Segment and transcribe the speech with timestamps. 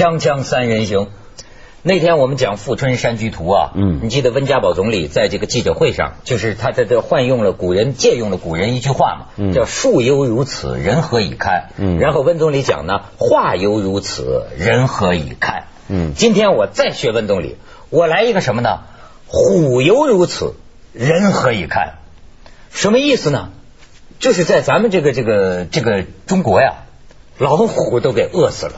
[0.00, 1.08] 锵锵三人行，
[1.82, 11.68] 那天我们讲《富春山居图》啊，嗯你记得温家宝总理在这个记者会上，就是他在这换用了古人借用了古人一句话嘛，嗯叫“树犹如此，人何以堪”。
[11.76, 15.64] 嗯然后温总理讲呢，“话犹如此，人何以堪”。
[15.90, 17.56] 嗯今天我再学温总理，
[17.90, 18.78] 我来一个什么呢
[19.28, 20.54] ？“虎犹如此，
[20.94, 21.96] 人何以堪”。
[22.72, 23.50] 什么意思呢？
[24.18, 26.84] 就是在咱们这个这个这个中国呀，
[27.36, 28.72] 老虎都给饿死了。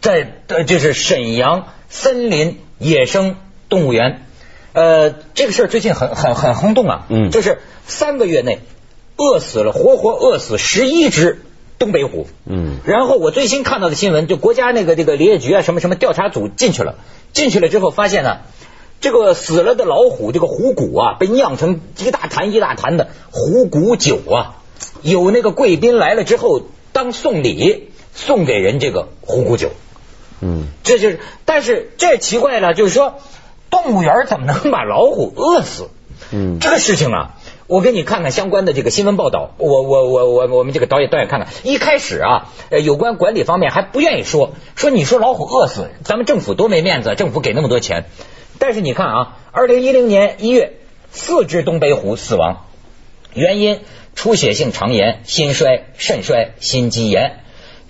[0.00, 3.36] 在呃，就是沈阳森林野生
[3.68, 4.22] 动物园，
[4.72, 7.30] 呃，这个事儿最近很很很轰动啊，嗯。
[7.30, 8.60] 就是三个月内
[9.16, 11.42] 饿死了，活活饿死十一只
[11.78, 12.76] 东北虎，嗯。
[12.84, 16.96] 然后我最新看到的新闻，就国家那个这个林业局啊，什么什么调查组进去了，
[17.32, 18.38] 进去了之后发现呢，
[19.00, 24.56] 这个死了的老虎，这个虎骨啊，被酿成一大坛一大坛的虎骨酒啊，
[25.02, 29.70] 有那个贵宾来了之后当送礼送给人这个虎骨酒，
[30.40, 33.20] 嗯这就是，但是这奇怪了，就是说
[33.70, 35.90] 动物园怎么能把老虎饿死？
[36.32, 37.34] 嗯这个事情啊，
[37.66, 39.52] 我给你看看相关的这个新闻报道。
[39.58, 48.06] 我我我我我们这个导演导演看看，一开始啊，呃，有关管理方面还不愿意说，说你说老虎饿死，咱们政府多没面子，政府给那么多钱。
[48.58, 50.72] 但是你看啊，二零一零年一月，
[51.12, 52.64] 四只东北虎死亡，
[53.34, 53.80] 原因
[54.14, 57.40] 出血性肠炎、心衰、肾衰、心肌炎。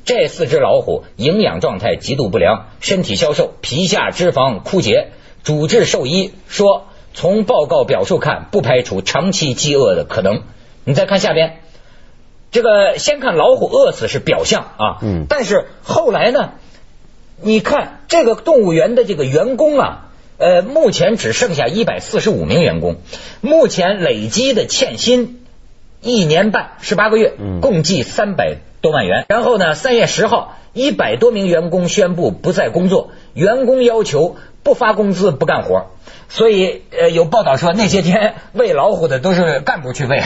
[0.06, 5.08] 这四只老虎营养状态极度不良，身体消瘦，皮下脂肪枯竭。
[5.42, 10.44] 主治兽医说，从报告表述看，不排除长期饥饿的可能。
[10.84, 11.56] 你再看下边，
[12.52, 16.52] 这个先看老虎饿死是表象啊，嗯但是后来呢，
[17.42, 22.98] 你看这个动物园的这个员工啊，呃，目前只剩下一百四十五名员工，
[23.40, 25.44] 目前累积的欠薪
[26.00, 29.24] 一年半十八个月嗯，共计三百多万元。
[29.28, 35.86] 然后呢，三月十号，一百多名员工宣布不再工作，员工要求不发工资不干活。
[36.28, 40.22] 所以呃，有报道说那些天 喂老虎的都是干部去喂。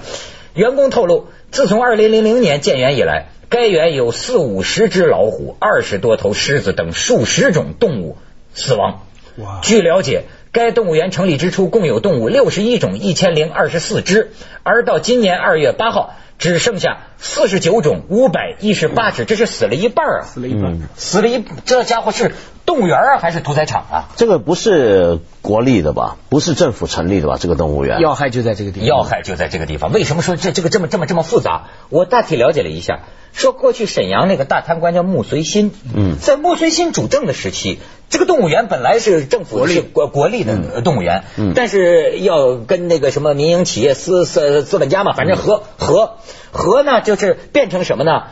[0.54, 8.16] 员工透露，自从二零零零年建园以来，该园有四五十只老虎、二十多头狮子等数十种动物
[8.54, 9.02] 死亡。
[9.36, 14.32] 哇据了解，该动物园成立之初共有动物六十一种一千零二十四只，
[14.64, 20.22] 而到今年二月八号，只剩下四十九种五百一十八只，这是死了一半啊！
[20.24, 20.74] 死了一半。
[20.74, 22.32] 嗯死了一，这家伙是
[22.64, 23.96] 动物园啊，还是屠宰场啊？
[24.16, 26.16] 这个不是国立的吧？
[26.28, 27.38] 不是政府成立的吧？
[27.40, 28.88] 这个动物园要害就在这个地方。
[28.88, 29.92] 要害就在这个地方。
[29.92, 31.68] 为什么说这这个这么这么这么复杂？
[31.88, 33.00] 我大体了解了一下，
[33.32, 37.78] 说过去沈阳那个大贪官叫穆随新，嗯在穆随新主政的时期，
[38.10, 46.16] 这个动物园本来是政府国国国立的呃动物园，嗯但是要跟那个什么民营企业私私资本家嘛，反正合合
[46.52, 48.24] 合呢，就是变成什么呢？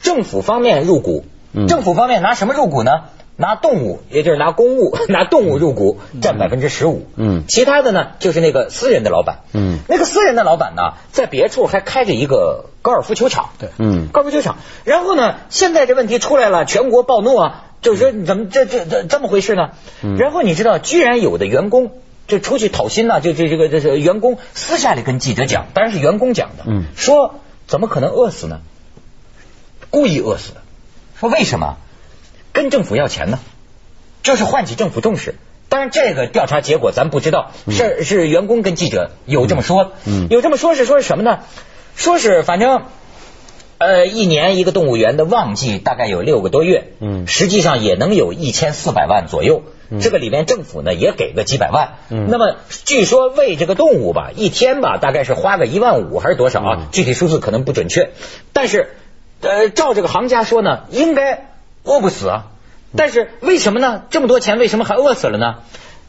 [0.00, 1.24] 政府方面入股，
[1.54, 2.90] 嗯政府方面拿什么入股呢？
[3.38, 7.06] 拿动物，也就是拿公物， 拿动物入股，占百分之十五。
[7.16, 9.40] 嗯其他的呢，就是那个私人的老板。
[9.52, 13.50] 嗯那个私人的老板呢，在别处还开着一个高尔夫球场。
[13.58, 14.56] 对嗯高尔夫球场。
[14.84, 19.70] 然后呢，现在这问题出来了，全国暴怒啊，就是说怎么这这这这么回事呢？
[20.02, 21.90] 嗯然后你知道，居然有的员工
[22.26, 28.60] 就出去讨薪呐、就这这个这是员工私下里跟记者讲，当然是员工讲的，嗯说怎么可能饿死呢？
[29.90, 30.62] 故意饿死的。
[31.18, 31.76] 说为什么？
[32.52, 33.38] 跟政府要钱呢？
[34.22, 35.34] 就是唤起政府重视。
[35.68, 41.40] 当然，这个调查结果咱不知道，是是员工跟记者有这么说，嗯有这么说是说是什么呢？
[41.96, 42.82] 说是反正
[43.78, 49.62] 呃，一年一个动物园的旺季大概有六个多月，嗯实际上也能有一千四百万左右。
[49.90, 51.94] 嗯这个里面政府呢也给个几百万。
[52.10, 56.76] 嗯那么据说喂这个动物吧，一天吧大概是花个一万五还是多少啊？
[56.80, 58.10] 嗯具体数字可能不准确，
[58.52, 58.96] 但是
[59.40, 61.48] 呃，照这个行家说呢，应该
[61.84, 62.46] 饿不死啊。
[62.96, 64.02] 但是为什么呢？
[64.10, 65.56] 这么多钱为什么还饿死了呢？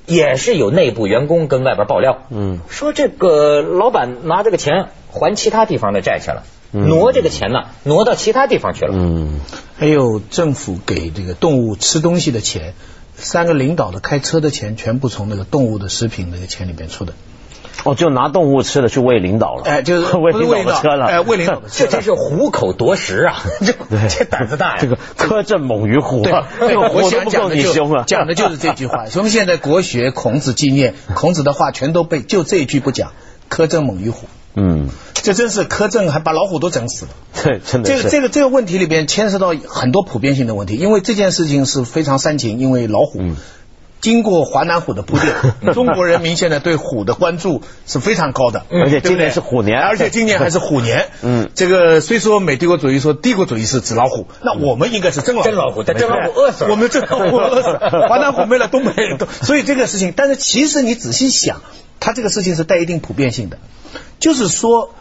[0.05, 8.93] 也是有内部员工跟外边爆料，嗯说这个老板拿这个钱还其他地方的债去了，嗯挪这个钱呢挪到其他地方去了。
[8.93, 9.41] 嗯
[9.77, 12.73] 还有政府给这个动物吃东西的钱，
[13.17, 17.13] 三个领导的开车的钱，全部从那个动物的食品那个钱里边出的。
[17.83, 23.39] 哦，就拿动物吃的去喂领导了，哎，就是 喂领导的车了，哎，喂领导的车 这真是虎口夺食啊！
[23.61, 24.77] 这对这胆子大呀！
[24.81, 29.05] 这个苛政猛于虎对啊，，这个我虎都不够你凶啊，讲的就是这句话。
[29.05, 33.13] 从现在国学孔子纪念，孔子的话全都背，就这一句不讲，
[33.49, 34.27] 苛政猛于虎。
[34.57, 37.11] 嗯，这真是苛政还把老虎都整死了。
[37.43, 43.19] 对，真的这个这个这个问题里边牵涉到很多普遍性的问题，因为这件事情是非常煽情，因为老虎。
[43.21, 43.35] 嗯。
[43.99, 45.33] 经过华南虎的铺垫，
[45.73, 49.79] 中国人民现在对虎的关注是非常高的， 而且今年是虎年。
[49.79, 51.07] 而且今年还是虎年。
[51.23, 51.49] 嗯。
[51.55, 55.47] 这个虽说美帝国主义说帝国主义是纸老虎，那我们应该是真老虎。
[55.47, 56.69] 真老虎但真老虎饿死了。
[56.69, 61.63] 我们真老虎饿死了，华南虎没了，东北都，所以这个事情，但是其实你仔细想，
[61.99, 63.59] 它这个事情是带一定普遍性的，
[64.19, 64.91] 就是说，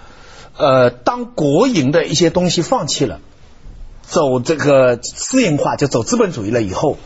[0.57, 3.21] 呃，当国营的一些东西放弃了。
[4.03, 6.97] 走这个私营化，就走资本主义了以后，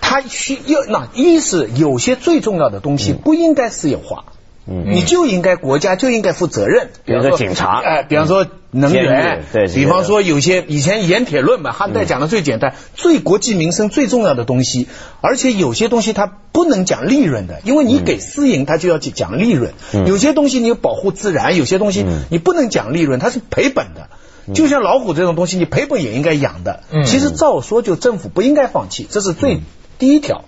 [0.00, 4.24] 它需要那一是有些最重要的东西不应该私有化。
[4.66, 7.80] 嗯你就应该国家就应该负责任，比如说警察。
[7.84, 14.88] 哎、比方说能源狱，对比方说有些以前盐铁论嘛，汉代讲的最简单，最国计民生最重要的东西，
[15.20, 19.74] 而且有些东西它不能讲利润的，因为你给私营它就要讲利润，
[20.06, 24.08] 有些东西你保护自然，有些东西你不能讲利润，它是赔本的。
[24.52, 26.80] 就像老虎这种东西，你赔本也应该养的。
[26.90, 27.04] 嗯。
[27.04, 29.60] 其实照说就政府不应该放弃，这是最
[29.98, 30.44] 第一条。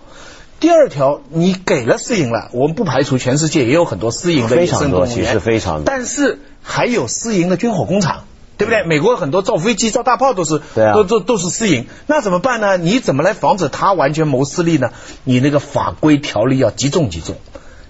[0.67, 8.25] 第二条，你给了私营了，我们不排除全世界也有很多私营的野非常多生动物园，其实非常多但是还有私营的军火工厂。
[8.59, 8.83] 对不对？
[8.83, 12.77] 美国很多造飞机、造大炮都是，对啊都都都是私营，那怎么办呢？
[12.79, 14.91] 你怎么来防止他完全谋私利呢？
[15.23, 17.37] 你那个法规条例要极重极重，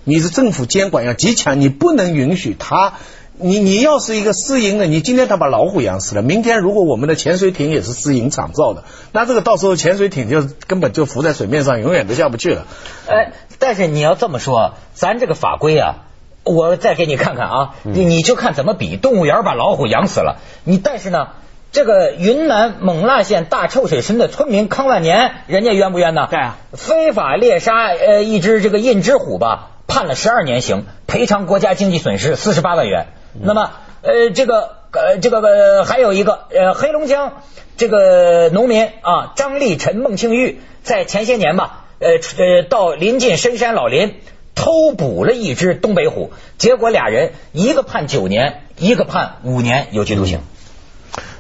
[0.05, 2.93] 你是政府监管要极强，你不能允许他。
[3.39, 12.67] 你你要是一个私营的，你今天他把老虎养死了，明天如果我们的潜水艇也是私营厂造的，那这个到时候潜水艇就根本就浮在水面上，永远都下不去了。
[13.07, 16.05] 哎，但是你要这么说，咱这个法规啊，
[16.45, 18.97] 我再给你看看啊，嗯你你就看怎么比。
[18.97, 21.29] 动物园把老虎养死了，你但是呢，
[21.73, 26.27] 这个云南勐腊县大臭水村的村民康万年，人家冤不冤呢？
[26.31, 33.09] 对啊，非法猎杀呃一只这个印支虎吧，判了十二年刑，赔偿国家经济损失四十八万元。
[33.43, 33.73] 那么
[34.03, 37.43] 呃这个呃这个呃还有一个呃黑龙江
[37.77, 44.15] 这个农民啊张立晨孟庆玉在前些年吧呃呃到临近深山老林。
[44.59, 50.41] 偷捕了一只东北虎，结果俩人一个判九年，一个判五年有期徒刑。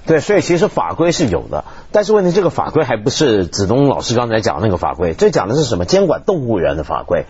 [0.07, 5.85] 对，所以其实法规是有的，但是问题这个法规还不是子东老师刚才讲的那个法规，这讲的是什么？
[5.85, 7.25] 监管动物园的法规。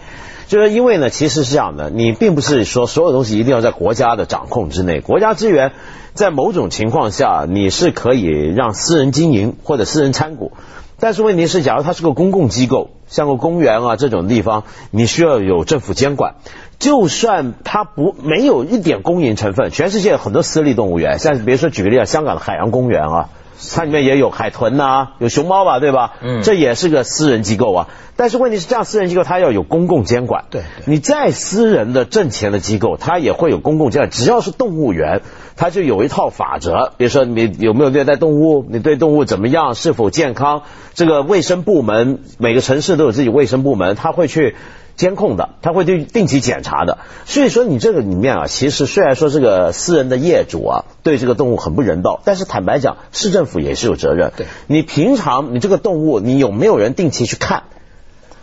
[0.49, 5.73] 就是因为呢，其实是这样的，你并不是说所有东西一定要在国家的掌控之内，国家资源
[6.15, 10.53] 在某种情况下你是可以让私人经营或者私人参股。
[10.99, 16.37] 但是问题是，假如它是个公共机构，像个公园啊这种地方，你需要有政府监管。
[16.79, 23.29] 就算它不没有一点公营成分，全世界有很多私立动物园，像比如说举个例子，香港的海洋公园啊，
[23.75, 26.13] 它里面也有海豚呐、有熊猫吧，对吧？
[26.21, 27.89] 嗯这也是个私人机构啊。
[28.19, 30.45] 但是问题是，这样私人机构它要有公共监管。
[30.51, 34.11] 对对你再私人的挣钱的机构，它也会有公共监管。
[34.11, 35.23] 只要是动物园，
[35.57, 40.63] 它就有一套法则，比如说你有没有虐待动物，你对动物怎么样，是否健康，
[40.95, 44.55] 这个卫生部门每个城市都有自己卫生部门，他会去。
[44.97, 54.33] 监控的，他会定定期检查的，所以说你这个里面啊，其实虽然说这个私人的业主啊对这个动物很不人道，但是坦白讲，市政府也是有责任。
[54.37, 57.65] 对你平常你这个动物，你有没有人定期去看？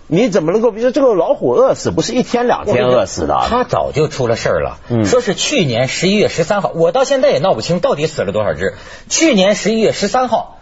[0.06, 3.48] 你怎么能够，比如说这个老虎饿死，不是一天两天饿死的啊？
[3.50, 8.76] 他早就出了事儿了，嗯说是去年十一月十三号，我到现在也闹不清到底死了多少只。
[9.10, 10.60] 去年十一月十三号，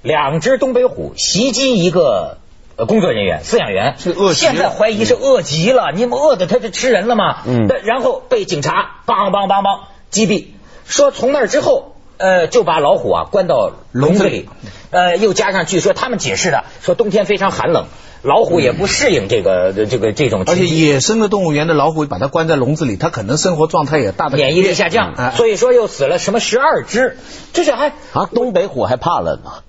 [0.00, 2.38] 两只东北虎袭击一个。
[2.76, 3.94] 呃，工作人员、饲养员。
[3.98, 7.38] 是饿现在怀疑是饿极了，你们饿的他就吃人了吗？
[7.46, 7.66] 嗯。
[7.68, 10.46] 但然后被警察梆梆梆梆击毙，
[10.86, 14.48] 说从那之后，呃，就把老虎啊关到笼子里，
[14.90, 17.86] 呃，又加上据说他们解释的，说冬天非常寒冷，
[18.22, 27.18] 老虎也不适应这个、这个这种而且野生的动物园的老虎把它关在笼子里，它可能生活状态也大的免疫力下降，哎所以说又死了什么十二只，
[27.52, 29.62] 这是还啊，东北虎还怕冷啊？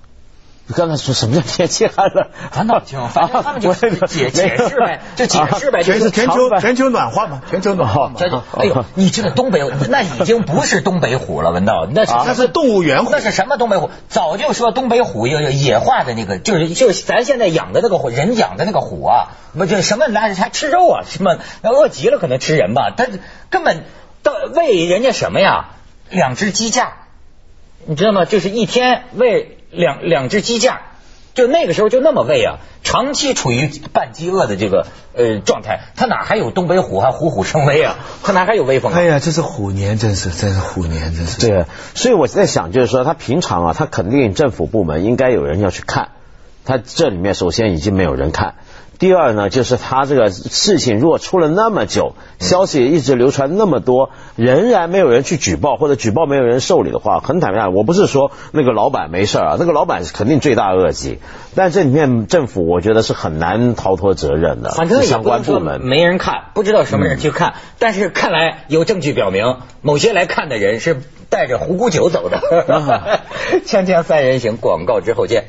[0.68, 2.28] 你刚才说什么叫天气寒冷？
[2.52, 8.16] 反倒清，反 正他们就解解释呗，就解释呗，就是全全球全球暖化嘛，全球暖化嘛。
[8.18, 13.92] 这就哎呦，你这个东北那已经不是东北虎了，文道，那是那是动物园虎那是什么东北虎？
[14.10, 21.04] 早就说东北虎有有野化的那个，就是就是咱现在养的那个虎，人养的那个虎啊，不就什么来还吃肉啊？
[21.08, 22.92] 什么那饿极了可能吃人吧？
[22.98, 23.06] 他
[23.52, 23.84] 根本
[24.24, 25.70] 到喂人家什么呀？
[26.10, 26.94] 两只鸡架，
[27.86, 28.26] 你知道吗？
[28.26, 30.82] 就是一天喂两两只鸡架。
[31.34, 37.98] 就那个时候就那么喂啊，长期处于半饥饿的这个呃状态，他哪还有东北虎还虎虎生威啊？
[38.24, 38.98] 他哪还有威风啊？
[38.98, 41.46] 哎呀，这是虎年，真是真是虎年，真是。
[41.46, 46.12] 对，所以我在想，就是说，他平常啊，他肯定政府部门应该有人要去看，
[46.64, 48.56] 他这里面首先已经没有人看，
[48.98, 61.20] 第二呢，就是他这个事情如果出了那么久，消息一直流传那么多，仍然没有人去举报，或者举报没有人受理的话，很坦白，我不是说那个老板没事啊，那个老板是肯定罪大恶极，
[61.56, 65.82] 但这里面政府我觉得是很难逃脱责任的，反正相关部门。
[65.82, 72.40] 没人看，不知道什么人去看，但是看来有证据表明，某些来看的人是带着虎姑酒走的。
[73.66, 75.46] 锵锵三人行，广告之后见。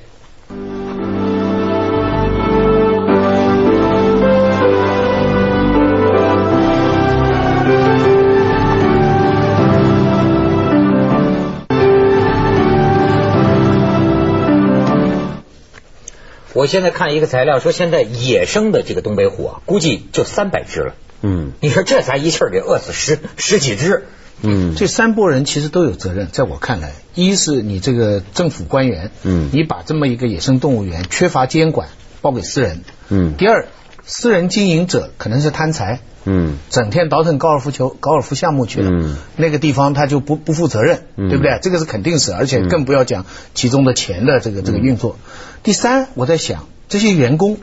[16.67, 20.95] 我现在看一个材料说，现在野生的这个东北虎啊，估计就三百只了。
[21.23, 21.53] 嗯。
[21.61, 24.09] 你说这才一气儿给饿死十十几只，
[24.43, 24.75] 嗯。
[24.75, 29.51] 这三拨人其实都有责任，在我看来，一是你这个政府官员，嗯。
[29.53, 31.89] 你把这么一个野生动物园缺乏监管，
[32.21, 32.81] 包给私人，
[33.11, 33.35] 嗯。
[33.39, 33.69] 第二，
[34.05, 41.59] 私人经营者可能是贪财，嗯整天倒腾高尔夫球、高尔夫项目去了，嗯那个地方他就不不负责任，嗯对不对？
[41.63, 45.17] 这个是肯定是，而且更不要讲其中的钱的这个这个运作。
[45.63, 47.59] 第三，我在想这些员工，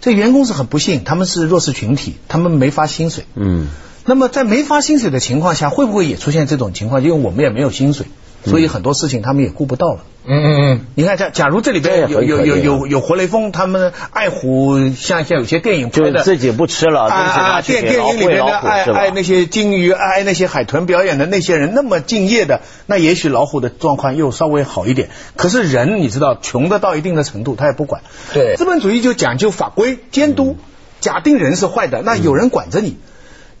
[0.00, 3.24] 这员工是很不幸，他们是弱势群体，他们没发薪水。
[3.34, 3.68] 嗯
[4.04, 7.02] 那么在没发薪水的情况下，会不会也出现这种情况？
[7.02, 8.06] 因为我们也没有薪水，
[8.44, 10.00] 所以很多事情他们也顾不到了。
[10.30, 17.62] 嗯嗯嗯你看，假假如这里边有有有有有活雷锋，他们爱虎，像像有些电影拍的，自己不吃了，啊啊！
[17.62, 19.10] 电影里面的爱爱？
[19.10, 25.08] 那些鲸鱼、爱那些海豚表演的那些人那么敬业的，那也许老虎的状况又稍微好一点。
[25.36, 28.02] 可是人你知道，穷的到一定的程度，他也不管。
[28.34, 30.58] 对资本主义就讲究法规监督，
[31.00, 32.98] 假定人是坏的，那有人管着你。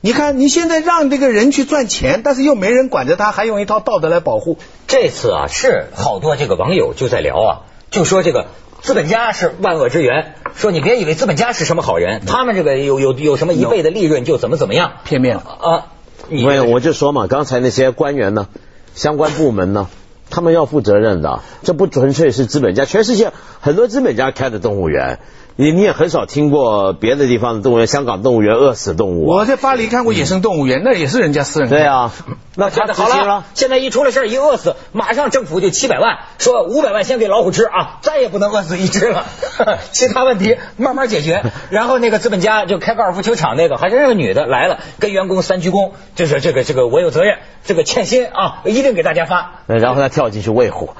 [0.00, 4.56] 你看，你现在让这个人去赚钱，但是又没人管着他，还用一套道德来保护。
[4.86, 7.50] 这次啊，是好多这个网友就在聊啊，
[7.90, 8.46] 就说这个
[8.80, 15.86] 资本家是万恶之源，说你别以为资本家是什么好人，他们这个有有有什么一倍的利润就怎么怎么样，片面了啊。
[16.28, 18.46] 你没有，我就说嘛，刚才那些官员呢，
[18.94, 19.88] 相关部门呢，
[20.30, 25.18] 他们要负责任的，这不纯粹是资本家，全世界很多资本家开的动物园。
[25.60, 29.38] 你你也很少听过别的地方的动物园，香港动物园饿死动物、啊。
[29.38, 32.12] 我在巴黎看过野生动物园，那也是人家私人对啊，
[32.56, 39.26] 那他觉得好了，现在一出了事儿，一饿死，马上政府就七百万，说五百万先给老虎吃啊，再也不能饿死一只了，
[39.92, 41.42] 其他问题慢慢解决。
[41.70, 49.64] 然后那个资本家就开高尔夫球场那个，还是那个女的来了，跟员工三鞠躬，就是这个这个我有责任，这个欠薪啊，一定给大家发。
[49.66, 50.90] 然后他跳进去喂虎，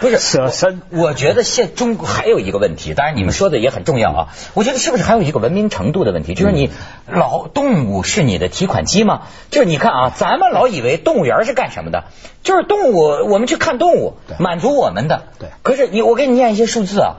[0.00, 0.80] 不是舍身。
[0.90, 4.28] 我我觉得现中国还有一个问题，当然你们说的也很重要啊。
[4.54, 6.32] 我觉得是不是还有一个文明程度的问题？
[6.32, 6.70] 就是你
[7.06, 9.24] 老动物是你的提款机吗？
[9.50, 12.04] 就是你看啊，咱们老以为动物园是干什么的？
[12.42, 15.24] 就是动物，我们去看动物，满足我们的。
[15.38, 17.16] 对可是你，我给你念一些数字啊，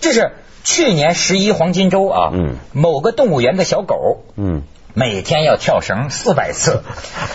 [0.00, 0.32] 就是
[0.64, 4.62] 去年十一黄金周啊，嗯某个动物园的小狗，嗯，
[4.94, 6.82] 每天要跳绳四百次，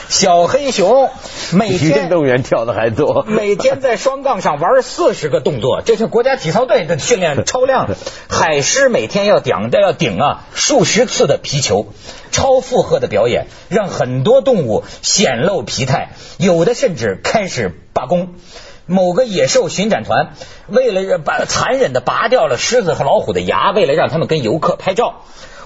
[0.10, 1.10] 小黑熊
[1.54, 3.24] 每比天运动员跳的还多。
[3.24, 7.90] 每天在双杠上玩四十个动作，这是国家体操队的训练超量。
[8.28, 11.94] 海狮每天要顶的要顶啊数十次的皮球，
[12.32, 18.34] 超负荷的表演让很多动物显露疲态，有的甚至开始罢工。
[18.86, 20.34] 某个野兽巡展团
[20.68, 25.22] 为了让把残忍的拔掉了狮子和老虎的牙，为了让他们跟游客拍照。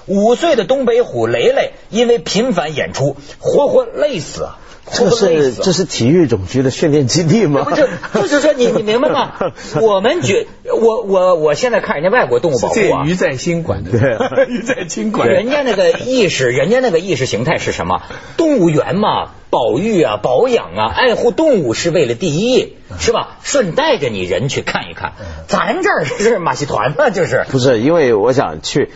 [0.08, 4.58] 五岁的东北虎雷雷因为频繁演出，活活累死啊！
[4.90, 7.62] 这是这是体育总局的训练基地吗？
[7.68, 7.88] 不是，
[8.22, 9.32] 就是说你你明白吗？
[9.82, 14.16] 我们觉我我我现在看人家外国动物保护啊，这鱼在新管的，对
[14.48, 15.28] 鱼在新管。
[15.28, 18.00] 人家那个意识，人家那个意识形态是什么？
[18.38, 23.36] 动物园嘛，保育啊、保养啊、爱护动物是为了第一，是吧？
[23.42, 25.12] 顺带着你人去看一看，
[25.48, 27.44] 咱这儿是马戏团嘛，就是。
[27.50, 28.90] 不是，因为我想去。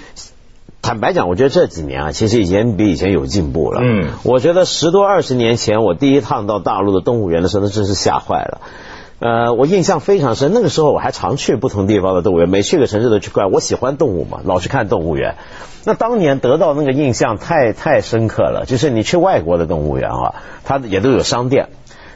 [0.82, 3.80] 坦白讲，我觉得这几年啊，其实已经比以前有进步了。
[3.84, 8.60] 嗯我觉得十多二十年前，我第一趟到大陆的动物园的时候，那真是吓坏了。
[9.20, 13.52] 呃，我印象非常深，那个时候我还常去不同地方的动物园，每去个城市都去逛。
[13.52, 15.36] 我喜欢动物嘛，老去看动物园。
[15.84, 20.34] 那当年得到那个印象太太深刻了，就是你去外国的动物园啊，
[20.64, 21.68] 它也都有商店，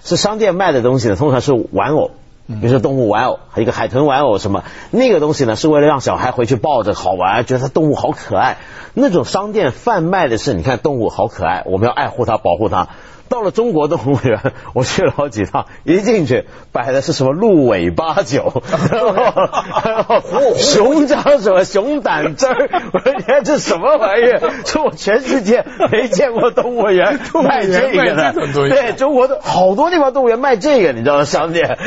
[0.02, 2.10] 是商店卖的东西呢，通常是玩偶。
[2.46, 8.58] 比如说动物玩偶，一个海豚玩偶什么，那个东西呢是为了让小孩回去抱着好玩，觉得它动物好可爱。
[8.94, 12.88] 那种商店贩卖的是，你看动物好可爱，我们要爱护它、保护它。
[13.28, 14.40] 到了中国动物园，
[14.74, 18.62] 我去了好几趟，一进去摆的是什么鹿尾八酒，
[19.84, 20.20] 然后
[20.56, 24.40] 熊掌什么熊胆汁儿， 我说天这什么玩意儿？
[24.64, 28.32] 说我全世界没见过动物园卖这个的，
[28.68, 31.24] 对，中国的好多地方动物园卖这个，你知道吗？
[31.24, 31.78] 商店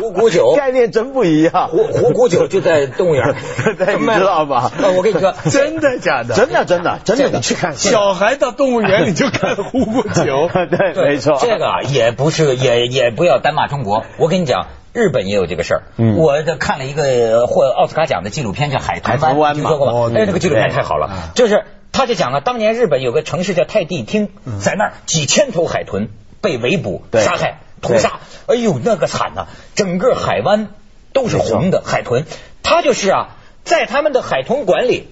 [0.00, 3.34] 虎骨酒概念真不一样，虎虎骨酒就在动物园，
[3.78, 4.70] 对，你知道吧？
[4.96, 6.34] 我跟你说，真的假的？
[6.34, 11.38] 真的真的真的，你去看小孩到动物园你就看虎骨酒， 对，没错。
[11.40, 14.04] 这个啊也不是，也也不要单骂中国。
[14.18, 15.82] 我跟你讲，日本也有这个事儿。
[16.16, 20.14] 我这看了一个获奥斯卡奖的纪录片，叫《海豚湾》，听说过吗？
[20.16, 24.28] 哎，那个纪录片太好了，就是他就讲了，当年日本有个城市叫泰迪町，
[24.60, 26.08] 在那儿几千头海豚
[26.40, 29.46] 被围捕、杀害、屠杀，哎呦，那个惨呐！
[29.74, 30.68] 整个海湾
[31.12, 32.24] 都是红的海豚，
[32.62, 35.08] 他就是啊，在他们的海豚馆里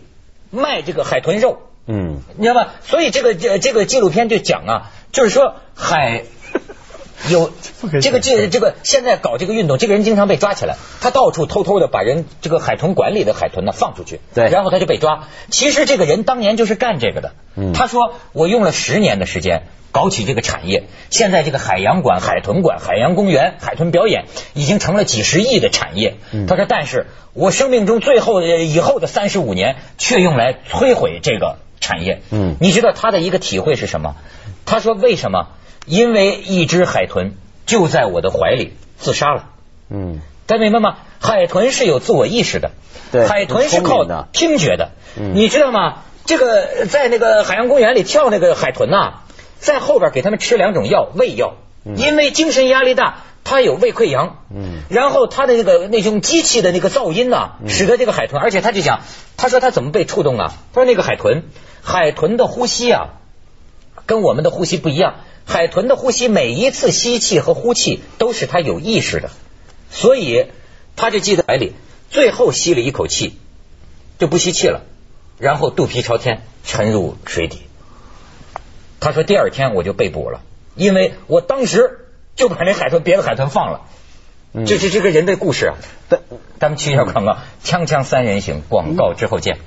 [0.50, 1.58] 卖这个海豚肉。
[1.92, 2.74] 嗯，你知道吧？
[2.86, 6.22] 所以这个这这个纪录片就讲啊，就是说海
[7.28, 7.50] 有
[8.00, 15.28] 这个这这个现在搞这个运动，这个人经常被抓起来，他到处偷偷的把人这个海豚馆里的海豚呢放出去，对，然后他就被抓。
[15.50, 17.32] 其实这个人当年就是干这个的，
[17.74, 26.16] 他说我用了十年的时间搞起这个产业，现在这个海洋馆、海豚馆、海洋公园、海豚表演已经成了几十亿的产业。
[26.48, 31.58] 他说，但是我生命中最后以后的三十五年却用来摧毁这个。
[31.80, 34.14] 产业，嗯，你知道他的一个体会是什么？
[34.66, 35.48] 他说为什么？
[35.86, 37.32] 因为一只海豚
[37.66, 39.46] 就在我的怀里自杀了，
[39.88, 40.98] 嗯，大家明白吗？
[41.20, 42.70] 海豚是有自我意识的，
[43.10, 46.02] 对，海豚是靠听觉的，嗯你知道吗？
[46.26, 49.22] 这个在那个海洋公园里跳那个海豚呐，
[49.58, 51.54] 在后边给他们吃两种药，胃药，
[51.96, 59.00] 因为精神压力大，它有胃溃疡，嗯，然后它的那个那种机器的那个噪音呐，使得这个海豚，而且他就讲，
[59.38, 60.52] 他说他怎么被触动啊？
[60.74, 61.44] 他说那个海豚。
[61.82, 63.10] 海豚的呼吸啊，
[64.06, 65.16] 跟我们的呼吸不一样。
[65.46, 69.30] 海豚的呼吸每一次吸气和呼气都是它有意识的，
[69.90, 70.46] 所以
[70.94, 71.72] 它就记在海里，
[72.08, 73.38] 最后吸了一口气
[74.18, 74.82] 就不吸气了，
[75.38, 77.62] 然后肚皮朝天沉入水底。
[79.00, 80.42] 他说第二天我就被捕了，
[80.76, 82.06] 因为我当时
[82.36, 83.80] 就把那海豚别的海豚放了。
[84.66, 85.74] 这是这个人的故事啊。
[86.60, 89.58] 咱们去一下广告，锵锵三人行广告之后见。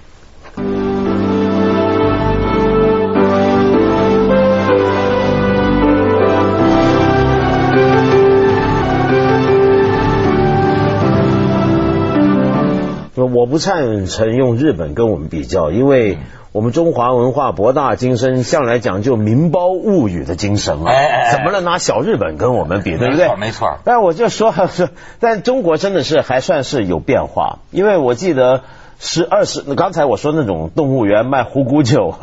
[13.27, 16.18] 我不赞成用日本跟我们比较，因为
[16.51, 20.91] 我们中华文化博大精深，向来讲究民胞物语的精神啊，
[21.32, 23.36] 怎么能拿小日本跟我们比，对不对？
[23.38, 23.78] 没错。
[23.84, 24.54] 但我就 说，
[25.19, 28.62] 但中国真的是还算是有变化，因为我记得。
[29.06, 32.16] 十二十，刚才我说那种动物园卖虎骨酒，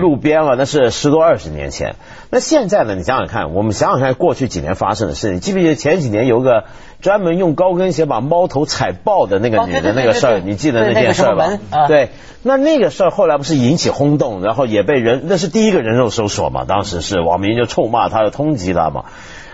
[0.00, 1.96] 路边啊，那是十多二十年前。
[2.30, 2.94] 那现在呢？
[2.94, 5.40] 你想想看，我们想想看过去几年发生的事情。
[5.40, 6.66] 记不记得前几年有个
[7.00, 10.38] 专门用高跟鞋把猫头踩爆的那个女的那个事儿？
[10.38, 11.58] 你记得那件事吧？
[11.88, 12.10] 对，
[12.44, 16.64] 那那个事儿后来不是引起轰动，然后也被人那是第一个人肉搜索嘛？
[16.64, 19.06] 当时是网民就臭骂他，要通缉他嘛。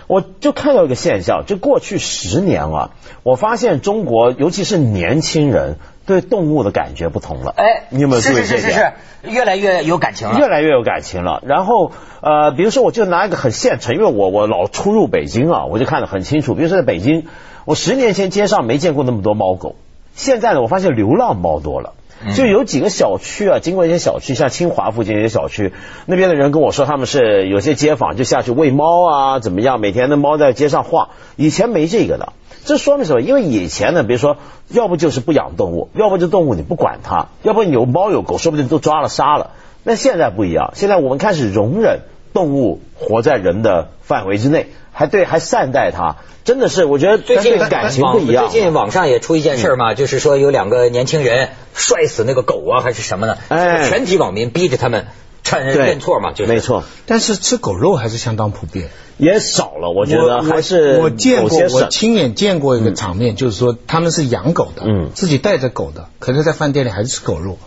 [0.05, 2.91] 我就看到一个现象，就过去十年了，
[3.23, 7.53] 我发现中国尤其是年轻人对动物的感觉不同了。
[7.55, 8.93] 哎，你有没有注意这是是是是，
[9.23, 10.39] 越来越有感情了。
[10.39, 11.43] 越来越有感情了。
[11.45, 11.91] 然后
[12.21, 16.55] 呃，比如说我就拿一个很现成，因为我我老出入北京啊，我就看得很清楚。
[16.55, 17.27] 比如说在北京，
[17.65, 19.75] 我十年前街上没见过那么多猫狗，
[20.15, 21.93] 现在呢，我发现流浪猫多了。
[22.35, 25.71] 就有几个小区啊，经过一些小区，像清华附近一些小区，
[26.05, 29.79] 那边的人跟我说，他们是有些街坊就下去喂猫啊，怎么样？
[29.79, 32.33] 每天的猫在街上晃，以前没这个的。
[32.65, 33.21] 这说明什么？
[33.21, 39.51] 因为以前呢，比如说，要不就是不养动物，要不就动物你不管它，要不有猫有狗，说不定都抓了杀了。
[39.83, 42.01] 那现在不一样，现在我们开始容忍
[42.33, 44.67] 动物活在人的范围之内。
[44.97, 48.49] 还对，还善待他，真的是，我觉得最近感情不一样。
[48.49, 53.37] 最近网上也出一件事嘛，就是说有两个年轻人摔死那个狗啊，还是什么呢？
[53.49, 55.05] 哎，全体网民逼着他们
[55.43, 56.83] 承认认错嘛，就没错。
[57.05, 67.59] 但是吃狗肉还是相当普遍，也少了，我觉得还是我见过，我亲眼见过一个场面，就是说他们是养狗的，嗯，自己带着狗的，可是在饭店里还是吃狗肉。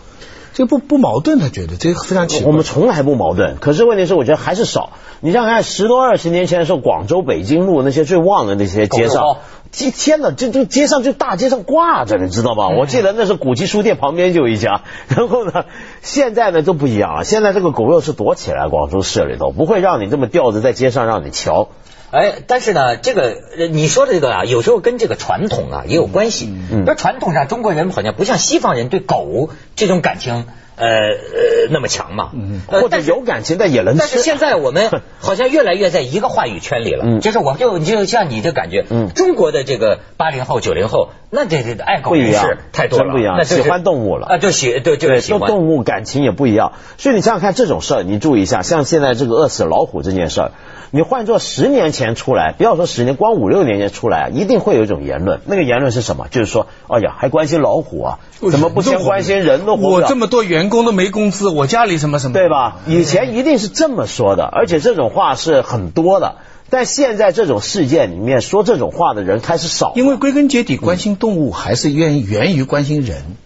[0.61, 2.49] 这不不矛盾，他觉得这个非常奇怪。
[2.49, 4.91] 我们从来不矛盾，可是问题是，我觉得还是少。
[5.21, 9.39] 你想想看，十多二十年前的时候，广州北京路那些最旺的那些街上，
[9.73, 12.69] 天天呐，这这街上就大街上挂着，你知道吗？
[12.69, 14.83] 我记得那是古籍书店旁边就有一家。
[15.09, 15.65] 然后呢，
[16.03, 17.25] 现在呢都不一样了。
[17.25, 21.69] 现在这个狗肉是躲起来，广州市里头不会让你这么吊着在街上让你瞧。
[22.11, 23.37] 哎，但是呢，这个
[23.71, 26.53] 你说的这个啊，有时候跟这个传统啊也有关系。
[26.71, 30.47] 嗯，那传统上中国人好像不像西方人对狗这种感情。
[30.81, 32.31] 呃呃那么强嘛。
[32.35, 33.99] 嗯，或者有感情但也能吃。
[34.01, 34.91] 但是现在我们
[35.21, 37.05] 好像越来越在一个话语圈里了。
[37.07, 46.73] 嗯，就是我就就像你的感觉，嗯，中国的这个八零后九零后，那这这爱狗人士太多了，真不一样，喜欢动物了啊，就喜对就是喜欢动物，感情也不一样。
[46.99, 50.53] 所以你想想看这种事儿，你注意一下，像现在这个饿死老虎这件事儿。
[50.93, 55.41] 你换做十年前出来，不要说十年，光五六年前出来，一定会有一种言论。
[55.45, 56.27] 那个言论是什么？
[56.33, 58.19] 就是说，哎呀，还关心老虎啊？
[58.51, 59.67] 怎么不先关心人？
[59.67, 62.33] 我这么多员工都没工资，我家里什么什么？
[62.33, 62.79] 对吧？
[62.87, 66.37] 以前一定是这么说的，而且这种话是很多的。
[66.71, 73.37] 但现在这种事件里面说这种话的人开始少，因为归根结底，关心动物还是源源于关心人，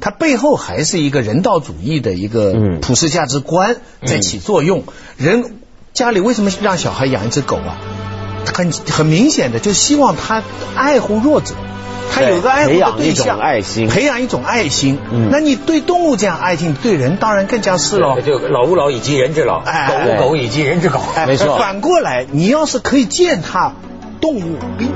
[0.00, 4.82] 它背后还是一个人道主义的一个普世价值观在起作用。
[5.16, 5.56] 人。
[5.92, 7.76] 家里为什么让小孩养一只狗啊？
[8.44, 10.42] 很很明显的，就希望他
[10.74, 11.54] 爱护弱者，
[12.12, 14.98] 他有个爱护的对象，爱心，培养一种爱心。
[15.12, 18.20] 嗯，那你对动物这样爱心，对人当然更加是了。
[18.20, 21.00] 就老吾老以及人之老，狗吾狗以及人之狗。
[21.26, 21.56] 没错。
[21.58, 23.72] 反过来，你要是可以践踏
[24.20, 24.88] 动物，并。